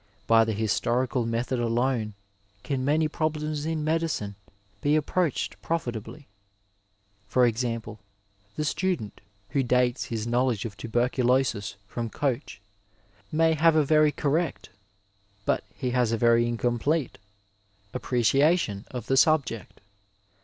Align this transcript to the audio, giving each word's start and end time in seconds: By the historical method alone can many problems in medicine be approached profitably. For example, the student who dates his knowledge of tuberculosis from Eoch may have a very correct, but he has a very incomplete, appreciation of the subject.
By 0.25 0.45
the 0.45 0.53
historical 0.53 1.27
method 1.27 1.59
alone 1.59 2.15
can 2.63 2.83
many 2.83 3.07
problems 3.07 3.67
in 3.67 3.83
medicine 3.83 4.33
be 4.81 4.95
approached 4.95 5.61
profitably. 5.61 6.27
For 7.27 7.45
example, 7.45 7.99
the 8.55 8.65
student 8.65 9.21
who 9.49 9.61
dates 9.61 10.05
his 10.05 10.25
knowledge 10.25 10.65
of 10.65 10.75
tuberculosis 10.75 11.75
from 11.85 12.09
Eoch 12.09 12.57
may 13.31 13.53
have 13.53 13.75
a 13.75 13.85
very 13.85 14.11
correct, 14.11 14.69
but 15.45 15.63
he 15.71 15.91
has 15.91 16.11
a 16.11 16.17
very 16.17 16.47
incomplete, 16.47 17.19
appreciation 17.93 18.85
of 18.89 19.05
the 19.05 19.17
subject. 19.17 19.81